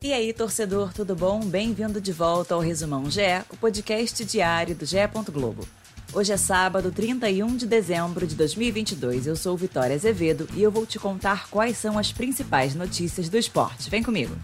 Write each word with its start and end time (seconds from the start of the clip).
E 0.00 0.12
aí, 0.12 0.32
torcedor, 0.32 0.92
tudo 0.92 1.16
bom? 1.16 1.40
Bem-vindo 1.40 2.00
de 2.00 2.12
volta 2.12 2.54
ao 2.54 2.60
Resumão 2.60 3.10
GE, 3.10 3.42
o 3.50 3.56
podcast 3.56 4.24
diário 4.24 4.72
do 4.72 4.86
GE. 4.86 4.98
Globo. 5.28 5.66
Hoje 6.12 6.32
é 6.32 6.36
sábado, 6.36 6.92
31 6.92 7.56
de 7.56 7.66
dezembro 7.66 8.24
de 8.24 8.36
2022. 8.36 9.26
Eu 9.26 9.34
sou 9.34 9.56
Vitória 9.56 9.96
Azevedo 9.96 10.48
e 10.54 10.62
eu 10.62 10.70
vou 10.70 10.86
te 10.86 11.00
contar 11.00 11.48
quais 11.50 11.76
são 11.78 11.98
as 11.98 12.12
principais 12.12 12.76
notícias 12.76 13.28
do 13.28 13.36
esporte. 13.36 13.90
Vem 13.90 14.00
comigo. 14.00 14.36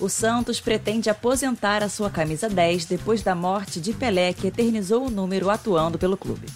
O 0.00 0.08
Santos 0.08 0.58
pretende 0.58 1.10
aposentar 1.10 1.82
a 1.82 1.88
sua 1.90 2.08
camisa 2.08 2.48
10 2.48 2.86
depois 2.86 3.22
da 3.22 3.34
morte 3.34 3.78
de 3.78 3.92
Pelé, 3.92 4.32
que 4.32 4.46
eternizou 4.46 5.06
o 5.06 5.10
número 5.10 5.50
atuando 5.50 5.98
pelo 5.98 6.16
clube. 6.16 6.46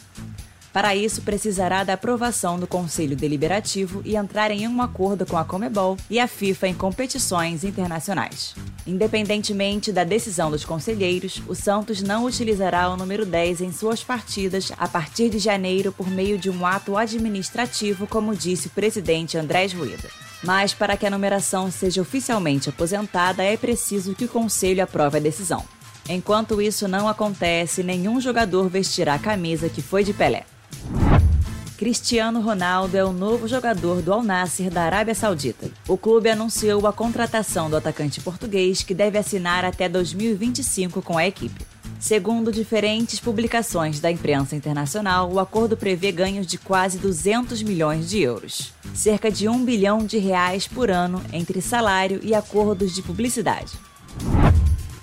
Para 0.76 0.94
isso, 0.94 1.22
precisará 1.22 1.84
da 1.84 1.94
aprovação 1.94 2.58
do 2.58 2.66
Conselho 2.66 3.16
Deliberativo 3.16 4.02
e 4.04 4.14
entrar 4.14 4.50
em 4.50 4.68
um 4.68 4.82
acordo 4.82 5.24
com 5.24 5.38
a 5.38 5.42
Comebol 5.42 5.96
e 6.10 6.20
a 6.20 6.28
FIFA 6.28 6.68
em 6.68 6.74
competições 6.74 7.64
internacionais. 7.64 8.54
Independentemente 8.86 9.90
da 9.90 10.04
decisão 10.04 10.50
dos 10.50 10.66
conselheiros, 10.66 11.40
o 11.48 11.54
Santos 11.54 12.02
não 12.02 12.26
utilizará 12.26 12.90
o 12.90 12.96
número 12.98 13.24
10 13.24 13.62
em 13.62 13.72
suas 13.72 14.04
partidas 14.04 14.70
a 14.76 14.86
partir 14.86 15.30
de 15.30 15.38
janeiro 15.38 15.92
por 15.92 16.10
meio 16.10 16.36
de 16.36 16.50
um 16.50 16.66
ato 16.66 16.94
administrativo, 16.94 18.06
como 18.06 18.36
disse 18.36 18.66
o 18.66 18.72
presidente 18.72 19.38
Andrés 19.38 19.72
Rueda. 19.72 20.10
Mas 20.44 20.74
para 20.74 20.94
que 20.94 21.06
a 21.06 21.10
numeração 21.10 21.70
seja 21.70 22.02
oficialmente 22.02 22.68
aposentada, 22.68 23.42
é 23.42 23.56
preciso 23.56 24.14
que 24.14 24.26
o 24.26 24.28
Conselho 24.28 24.84
aprove 24.84 25.16
a 25.16 25.22
decisão. 25.22 25.64
Enquanto 26.06 26.60
isso 26.60 26.86
não 26.86 27.08
acontece, 27.08 27.82
nenhum 27.82 28.20
jogador 28.20 28.68
vestirá 28.68 29.14
a 29.14 29.18
camisa 29.18 29.70
que 29.70 29.80
foi 29.80 30.04
de 30.04 30.12
Pelé. 30.12 30.44
Cristiano 31.76 32.40
Ronaldo 32.40 32.96
é 32.96 33.04
o 33.04 33.12
novo 33.12 33.46
jogador 33.46 34.00
do 34.00 34.10
Al 34.10 34.22
Nassr 34.22 34.70
da 34.70 34.84
Arábia 34.84 35.14
Saudita. 35.14 35.70
O 35.86 35.98
clube 35.98 36.30
anunciou 36.30 36.86
a 36.86 36.92
contratação 36.92 37.68
do 37.68 37.76
atacante 37.76 38.18
português 38.18 38.82
que 38.82 38.94
deve 38.94 39.18
assinar 39.18 39.62
até 39.62 39.86
2025 39.86 41.02
com 41.02 41.18
a 41.18 41.26
equipe. 41.26 41.66
Segundo 42.00 42.50
diferentes 42.50 43.20
publicações 43.20 44.00
da 44.00 44.10
imprensa 44.10 44.56
internacional, 44.56 45.30
o 45.30 45.38
acordo 45.38 45.76
prevê 45.76 46.10
ganhos 46.10 46.46
de 46.46 46.56
quase 46.56 46.96
200 46.96 47.62
milhões 47.62 48.08
de 48.08 48.22
euros, 48.22 48.72
cerca 48.94 49.30
de 49.30 49.46
1 49.46 49.62
bilhão 49.62 49.98
de 49.98 50.16
reais 50.16 50.66
por 50.66 50.90
ano 50.90 51.22
entre 51.30 51.60
salário 51.60 52.20
e 52.22 52.34
acordos 52.34 52.94
de 52.94 53.02
publicidade. 53.02 53.72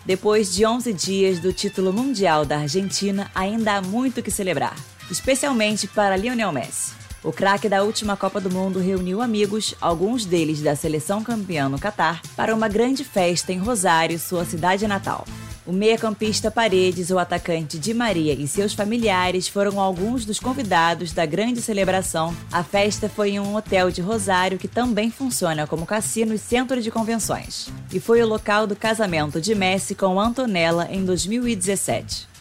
Depois 0.03 0.51
de 0.51 0.65
11 0.65 0.91
dias 0.91 1.39
do 1.39 1.53
título 1.53 1.93
mundial 1.93 2.43
da 2.43 2.57
Argentina, 2.57 3.29
ainda 3.35 3.75
há 3.75 3.81
muito 3.81 4.23
que 4.23 4.31
celebrar 4.31 4.75
especialmente 5.09 5.87
para 5.87 6.17
Lionel 6.17 6.51
Messi. 6.51 6.93
O 7.23 7.31
craque 7.31 7.69
da 7.69 7.83
última 7.83 8.17
Copa 8.17 8.41
do 8.41 8.51
Mundo 8.51 8.79
reuniu 8.79 9.21
amigos, 9.21 9.73
alguns 9.79 10.25
deles 10.25 10.61
da 10.61 10.75
seleção 10.75 11.23
campeã 11.23 11.69
no 11.69 11.79
Catar, 11.79 12.21
para 12.35 12.53
uma 12.53 12.67
grande 12.67 13.05
festa 13.05 13.53
em 13.53 13.57
Rosário, 13.57 14.19
sua 14.19 14.43
cidade 14.43 14.85
natal. 14.87 15.25
O 15.65 15.71
meia-campista 15.71 16.51
Paredes, 16.51 17.09
o 17.09 17.17
atacante 17.17 17.79
Di 17.79 17.93
Maria 17.93 18.33
e 18.33 18.45
seus 18.45 18.73
familiares 18.73 19.47
foram 19.47 19.79
alguns 19.79 20.25
dos 20.25 20.37
convidados 20.37 21.13
da 21.13 21.25
grande 21.25 21.61
celebração. 21.61 22.35
A 22.51 22.61
festa 22.61 23.07
foi 23.07 23.31
em 23.31 23.39
um 23.39 23.55
hotel 23.55 23.89
de 23.89 24.01
Rosário 24.01 24.57
que 24.57 24.67
também 24.67 25.09
funciona 25.09 25.65
como 25.65 25.85
cassino 25.85 26.33
e 26.33 26.37
centro 26.37 26.81
de 26.81 26.91
convenções. 26.91 27.69
E 27.93 27.99
foi 28.01 28.21
o 28.21 28.27
local 28.27 28.67
do 28.67 28.75
casamento 28.75 29.39
de 29.39 29.55
Messi 29.55 29.95
com 29.95 30.19
Antonella 30.19 30.89
em 30.91 31.05
2017. 31.05 32.32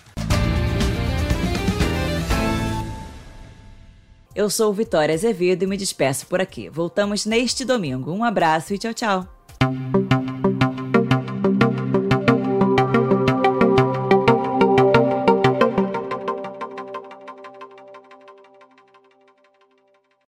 Eu 4.35 4.49
sou 4.49 4.73
Vitória 4.73 5.15
Azevedo 5.15 5.65
e 5.65 5.67
me 5.67 5.77
despeço 5.77 6.27
por 6.27 6.41
aqui. 6.41 6.69
Voltamos 6.69 7.27
neste 7.27 7.67
domingo. 7.67 8.11
Um 8.13 8.25
abraço 8.25 8.73
e 8.73 8.79
tchau, 8.79 8.95
tchau. 8.95 9.42